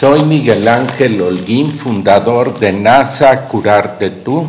[0.00, 4.48] Soy Miguel Ángel Holguín, fundador de NASA Curarte Tú.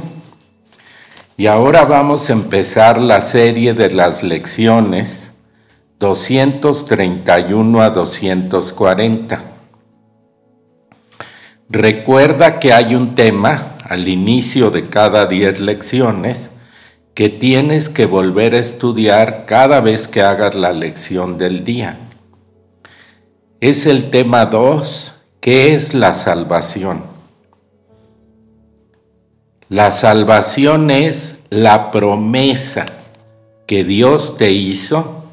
[1.36, 5.34] Y ahora vamos a empezar la serie de las lecciones
[6.00, 9.42] 231 a 240.
[11.68, 16.50] Recuerda que hay un tema al inicio de cada 10 lecciones
[17.14, 22.00] que tienes que volver a estudiar cada vez que hagas la lección del día.
[23.60, 27.02] Es el tema 2 ¿Qué es la salvación?
[29.70, 32.86] La salvación es la promesa
[33.66, 35.24] que Dios te hizo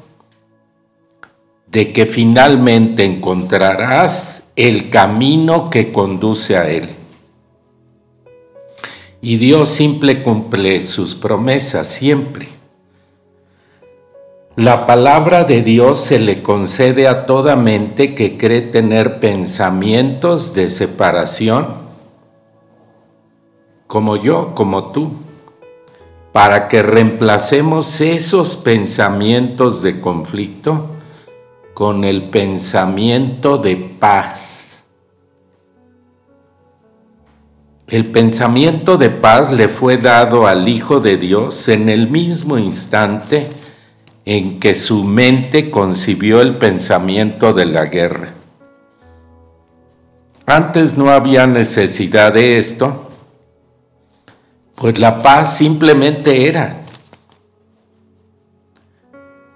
[1.67, 6.89] de que finalmente encontrarás el camino que conduce a Él.
[9.21, 12.58] Y Dios simple cumple sus promesas siempre.
[14.59, 20.69] La palabra de Dios se le concede a toda mente que cree tener pensamientos de
[20.69, 21.75] separación,
[23.87, 25.13] como yo, como tú,
[26.33, 30.87] para que reemplacemos esos pensamientos de conflicto
[31.73, 34.83] con el pensamiento de paz.
[37.87, 43.49] El pensamiento de paz le fue dado al Hijo de Dios en el mismo instante
[44.31, 48.35] en que su mente concibió el pensamiento de la guerra.
[50.45, 53.09] Antes no había necesidad de esto,
[54.75, 56.81] pues la paz simplemente era.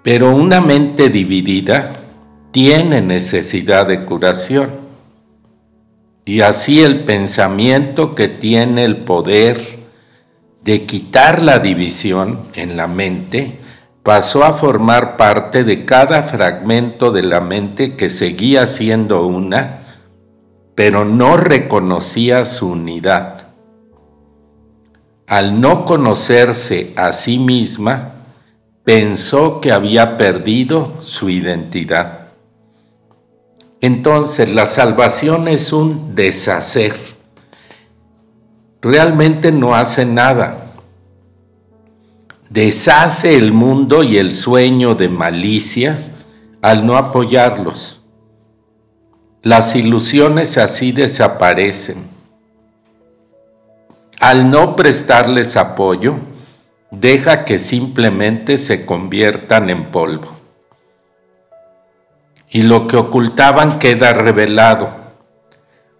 [0.02, 1.92] Pero una mente dividida
[2.50, 4.70] tiene necesidad de curación.
[6.24, 9.78] Y así el pensamiento que tiene el poder
[10.64, 13.60] de quitar la división en la mente,
[14.04, 19.80] pasó a formar parte de cada fragmento de la mente que seguía siendo una,
[20.74, 23.46] pero no reconocía su unidad.
[25.26, 28.26] Al no conocerse a sí misma,
[28.84, 32.28] pensó que había perdido su identidad.
[33.80, 36.94] Entonces la salvación es un deshacer.
[38.82, 40.63] Realmente no hace nada
[42.54, 45.98] deshace el mundo y el sueño de malicia
[46.62, 48.00] al no apoyarlos.
[49.42, 52.06] Las ilusiones así desaparecen.
[54.20, 56.14] Al no prestarles apoyo,
[56.92, 60.28] deja que simplemente se conviertan en polvo.
[62.50, 64.90] Y lo que ocultaban queda revelado.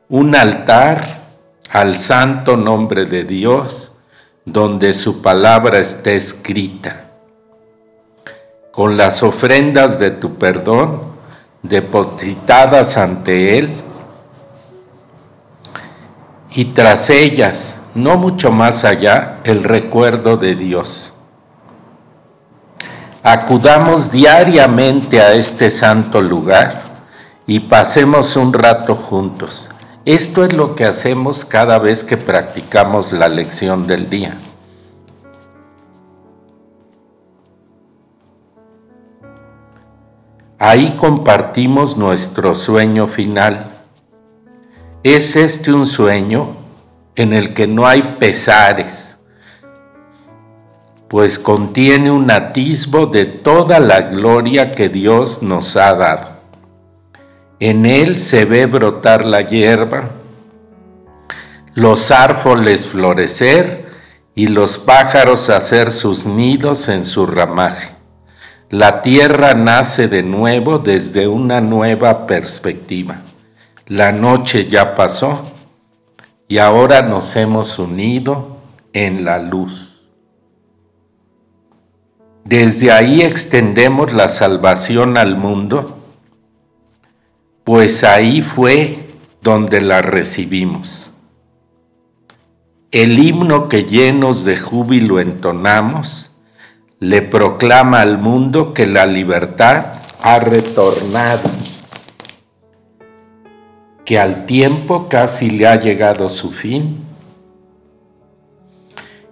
[0.09, 1.25] Un altar
[1.69, 3.91] al santo nombre de Dios
[4.45, 7.11] donde su palabra esté escrita,
[8.73, 11.15] con las ofrendas de tu perdón
[11.63, 13.73] depositadas ante Él,
[16.51, 21.13] y tras ellas, no mucho más allá, el recuerdo de Dios.
[23.23, 26.83] Acudamos diariamente a este santo lugar
[27.47, 29.71] y pasemos un rato juntos
[30.05, 34.39] esto es lo que hacemos cada vez que practicamos la lección del día.
[40.59, 43.71] Ahí compartimos nuestro sueño final.
[45.03, 46.57] Es este un sueño
[47.17, 49.17] en el que no hay pesares,
[51.09, 56.34] pues contiene un atisbo de toda la gloria que Dios nos ha dado.
[57.67, 60.11] En él se ve brotar la hierba,
[61.73, 63.87] los árboles florecer
[64.35, 67.95] y los pájaros hacer sus nidos en su ramaje.
[68.69, 73.23] La tierra nace de nuevo desde una nueva perspectiva.
[73.87, 75.51] La noche ya pasó
[76.47, 78.59] y ahora nos hemos unido
[78.93, 80.05] en la luz.
[82.45, 86.04] Desde ahí extendemos la salvación al mundo
[87.65, 89.09] pues ahí fue
[89.41, 91.11] donde la recibimos.
[92.91, 96.31] el himno que llenos de júbilo entonamos,
[97.01, 101.51] le proclama al mundo que la libertad ha retornado,
[104.05, 107.05] que al tiempo casi le ha llegado su fin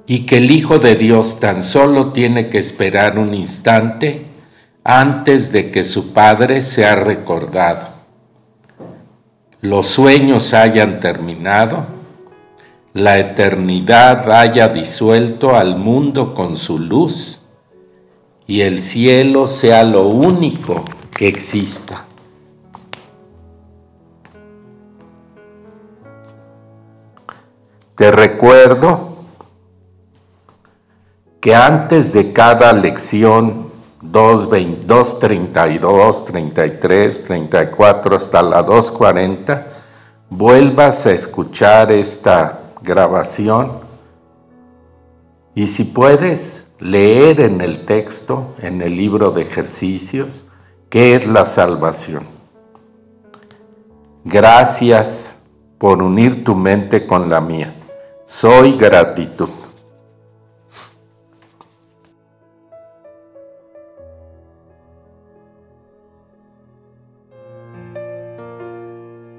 [0.06, 4.26] y que el Hijo de Dios tan solo tiene que esperar un instante
[4.82, 7.91] antes de que su Padre sea recordado.
[9.62, 11.86] Los sueños hayan terminado,
[12.94, 17.38] la eternidad haya disuelto al mundo con su luz
[18.44, 22.06] y el cielo sea lo único que exista.
[27.94, 29.18] Te recuerdo
[31.40, 33.71] que antes de cada lección
[34.02, 34.48] 2,
[35.20, 39.68] 32, 33, 34 hasta la 240,
[40.28, 43.80] vuelvas a escuchar esta grabación
[45.54, 50.46] y si puedes leer en el texto, en el libro de ejercicios,
[50.88, 52.24] qué es la salvación.
[54.24, 55.36] Gracias
[55.78, 57.74] por unir tu mente con la mía.
[58.24, 59.61] Soy gratitud.